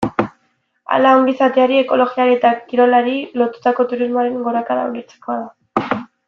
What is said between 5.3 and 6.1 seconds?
da.